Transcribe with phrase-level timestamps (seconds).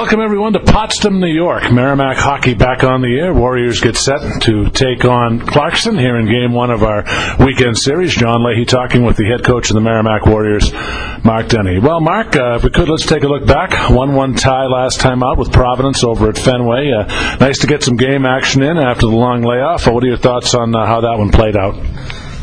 [0.00, 1.70] Welcome everyone to Potsdam, New York.
[1.70, 3.34] Merrimack hockey back on the air.
[3.34, 7.04] Warriors get set to take on Clarkson here in game one of our
[7.38, 8.16] weekend series.
[8.16, 10.72] John Leahy talking with the head coach of the Merrimack Warriors,
[11.22, 11.80] Mark Dennehy.
[11.80, 13.72] Well, Mark, uh, if we could, let's take a look back.
[13.72, 16.92] 1-1 tie last time out with Providence over at Fenway.
[16.92, 19.86] Uh, nice to get some game action in after the long layoff.
[19.86, 21.74] What are your thoughts on uh, how that one played out?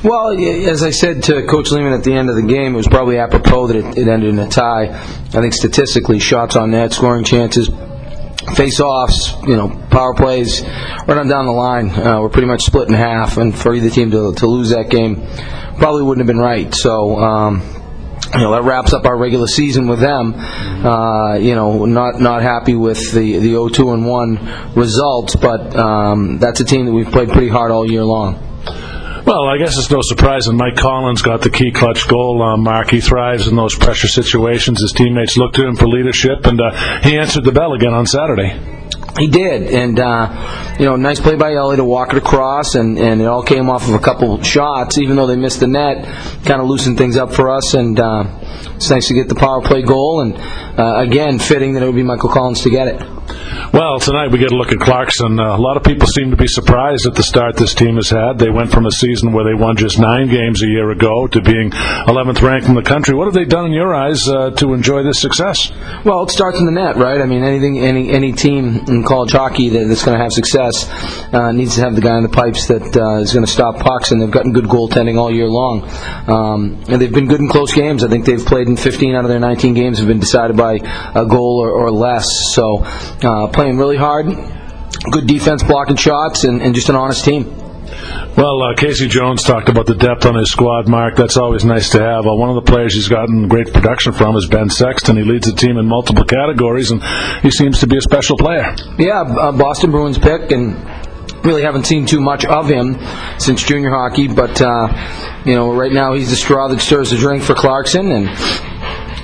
[0.03, 0.29] Well,
[0.69, 3.17] as I said to Coach Leaman at the end of the game, it was probably
[3.17, 4.89] apropos that it, it ended in a tie.
[4.89, 7.67] I think statistically, shots on net, scoring chances,
[8.55, 12.87] face-offs, you know, power plays, right on down the line, uh, were pretty much split
[12.87, 13.37] in half.
[13.37, 15.25] And for either team to, to lose that game,
[15.77, 16.73] probably wouldn't have been right.
[16.73, 17.17] So.
[17.17, 17.73] Um,
[18.33, 20.33] you know that wraps up our regular season with them.
[20.35, 26.37] Uh, you know, not not happy with the the 0-2 and 1 results, but um,
[26.37, 28.46] that's a team that we've played pretty hard all year long.
[29.27, 32.41] Well, I guess it's no surprise that Mike Collins got the key clutch goal.
[32.41, 34.79] Uh, Mark, he thrives in those pressure situations.
[34.79, 38.05] His teammates look to him for leadership, and uh, he answered the bell again on
[38.05, 38.57] Saturday.
[39.19, 42.97] He did, and uh, you know, nice play by Ellie to walk it across, and,
[42.97, 44.97] and it all came off of a couple shots.
[44.97, 46.05] Even though they missed the net,
[46.45, 48.23] kind of loosened things up for us, and uh,
[48.77, 50.21] it's nice to get the power play goal.
[50.21, 50.37] And
[50.79, 53.16] uh, again, fitting that it would be Michael Collins to get it.
[53.73, 55.39] Well, tonight we get a look at Clarkson.
[55.39, 58.09] Uh, a lot of people seem to be surprised at the start this team has
[58.09, 58.39] had.
[58.39, 61.41] They went from a season where they won just nine games a year ago to
[61.41, 63.15] being 11th ranked in the country.
[63.15, 65.71] What have they done in your eyes uh, to enjoy this success?
[66.05, 67.19] Well, it starts in the net, right?
[67.19, 70.89] I mean, anything, any any team in college hockey that, that's going to have success
[71.33, 73.77] uh, needs to have the guy in the pipes that uh, is going to stop
[73.79, 75.83] pucks, and they've gotten good goaltending all year long.
[76.27, 78.03] Um, and they've been good in close games.
[78.03, 80.79] I think they've played in 15 out of their 19 games have been decided by
[81.15, 82.27] a goal or, or less.
[82.53, 82.83] So
[83.47, 84.27] uh, playing really hard,
[85.11, 87.45] good defense, blocking shots, and, and just an honest team.
[88.37, 91.15] Well, uh, Casey Jones talked about the depth on his squad, Mark.
[91.15, 92.27] That's always nice to have.
[92.27, 95.17] Uh, one of the players he's gotten great production from is Ben Sexton.
[95.17, 97.01] He leads the team in multiple categories, and
[97.41, 98.75] he seems to be a special player.
[98.99, 100.75] Yeah, uh, Boston Bruins pick, and
[101.43, 102.99] really haven't seen too much of him
[103.39, 104.27] since junior hockey.
[104.27, 108.11] But uh, you know, right now he's the straw that stirs the drink for Clarkson,
[108.11, 108.27] and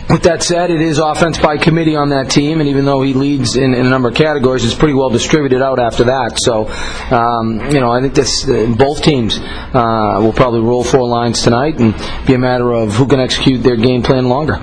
[0.09, 3.13] with that said, it is offense by committee on that team, and even though he
[3.13, 6.39] leads in, in a number of categories, it's pretty well distributed out after that.
[6.39, 6.67] So,
[7.15, 11.41] um, you know, I think this uh, both teams uh, will probably roll four lines
[11.41, 11.95] tonight, and
[12.27, 14.61] be a matter of who can execute their game plan longer.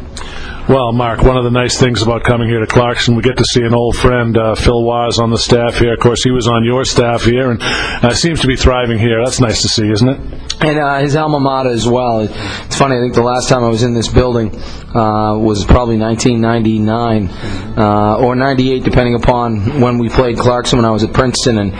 [0.70, 3.44] Well, Mark, one of the nice things about coming here to Clarkson, we get to
[3.44, 5.94] see an old friend, uh, Phil Waz, on the staff here.
[5.94, 9.20] Of course, he was on your staff here, and uh, seems to be thriving here.
[9.24, 10.20] That's nice to see, isn't it?
[10.60, 12.20] And uh, his alma mater as well.
[12.20, 12.94] It's funny.
[12.94, 14.54] I think the last time I was in this building
[14.94, 20.92] uh, was probably 1999 uh, or 98, depending upon when we played Clarkson when I
[20.92, 21.58] was at Princeton.
[21.58, 21.72] And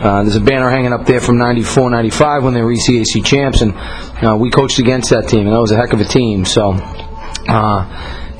[0.00, 3.60] uh, there's a banner hanging up there from 94, 95 when they were ECAC champs,
[3.60, 6.46] and we coached against that team, and that was a heck of a team.
[6.46, 6.72] So.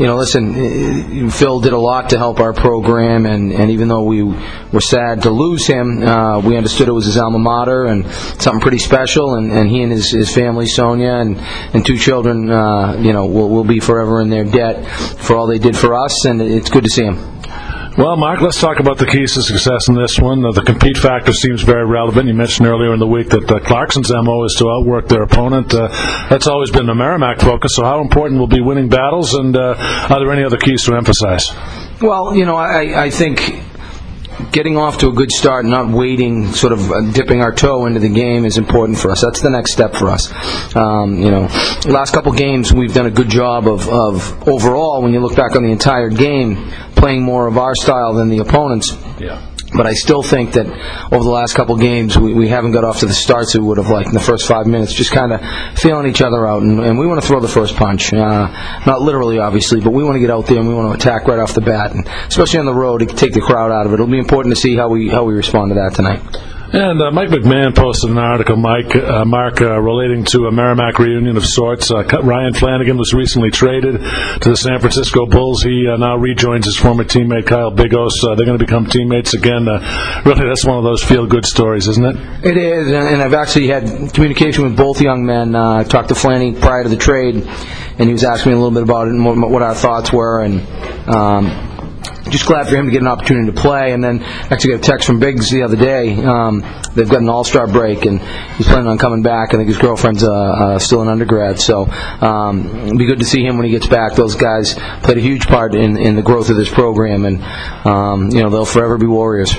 [0.01, 4.03] You know, listen, Phil did a lot to help our program, and, and even though
[4.03, 8.11] we were sad to lose him, uh, we understood it was his alma mater and
[8.41, 11.37] something pretty special, and, and he and his, his family, Sonia, and,
[11.75, 15.47] and two children, uh, you know, will, will be forever in their debt for all
[15.47, 17.19] they did for us, and it's good to see him.
[18.01, 20.43] Well, Mark, let's talk about the keys to success in this one.
[20.43, 22.29] Uh, the compete factor seems very relevant.
[22.29, 25.75] You mentioned earlier in the week that uh, Clarkson's MO is to outwork their opponent.
[25.75, 25.89] Uh,
[26.31, 27.73] that's always been the Merrimack focus.
[27.75, 29.75] So, how important will be winning battles, and uh,
[30.09, 31.53] are there any other keys to emphasize?
[32.01, 33.63] Well, you know, I, I think
[34.51, 37.87] getting off to a good start, and not waiting, sort of uh, dipping our toe
[37.87, 39.21] into the game is important for us.
[39.21, 40.31] That's the next step for us.
[40.77, 41.49] Um, you know,
[41.87, 45.03] last couple games we've done a good job of, of overall.
[45.03, 48.39] When you look back on the entire game, playing more of our style than the
[48.39, 48.97] opponents.
[49.19, 49.50] Yeah.
[49.75, 50.67] But I still think that
[51.13, 53.79] over the last couple games, we, we haven't got off to the starts we would
[53.79, 54.93] have liked in the first five minutes.
[54.93, 55.41] Just kind of
[55.79, 58.13] feeling each other out, and, and we want to throw the first punch.
[58.13, 58.49] Uh,
[58.87, 61.29] not literally, obviously, but we want to get out there and we want to attack
[61.29, 63.93] right off the bat, and especially on the road to take the crowd out of
[63.93, 63.95] it.
[63.95, 66.21] It'll be important to see how we how we respond to that tonight.
[66.73, 71.01] And uh, Mike McMahon posted an article, Mike, uh, Mark, uh, relating to a Merrimack
[71.01, 71.91] reunion of sorts.
[71.91, 75.65] Uh, Ryan Flanagan was recently traded to the San Francisco Bulls.
[75.65, 78.13] He uh, now rejoins his former teammate Kyle Bigos.
[78.23, 79.67] Uh, they're going to become teammates again.
[80.25, 82.47] really, that's one of those feel-good stories, isn't it?
[82.47, 85.57] It is, and I've actually had communication with both young men.
[85.57, 88.75] I talked to Flanny prior to the trade, and he was asking me a little
[88.75, 90.61] bit about it and what our thoughts were, and.
[91.09, 91.70] Um,
[92.31, 93.93] just glad for him to get an opportunity to play.
[93.93, 96.15] And then actually got a text from Biggs the other day.
[96.23, 96.61] Um,
[96.95, 98.21] they've got an All Star break, and
[98.57, 99.53] he's planning on coming back.
[99.53, 103.27] I think his girlfriend's uh, uh, still an undergrad, so um, it'll be good to
[103.27, 104.15] see him when he gets back.
[104.15, 107.43] Those guys played a huge part in, in the growth of this program, and
[107.87, 109.55] um, you know they'll forever be Warriors.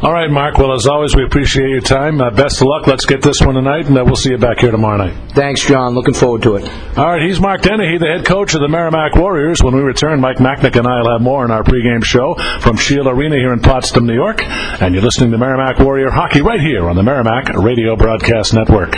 [0.00, 0.58] All right, Mark.
[0.58, 2.20] Well, as always, we appreciate your time.
[2.20, 2.86] Uh, best of luck.
[2.86, 5.32] Let's get this one tonight, and uh, we'll see you back here tomorrow night.
[5.32, 5.96] Thanks, John.
[5.96, 6.70] Looking forward to it.
[6.96, 9.60] All right, he's Mark Dennehy, the head coach of the Merrimack Warriors.
[9.60, 12.76] When we return, Mike Macknick and I will have more in our pregame show from
[12.76, 14.40] Cheel Arena here in Potsdam, New York.
[14.80, 18.94] And you're listening to Merrimack Warrior Hockey right here on the Merrimack Radio Broadcast Network.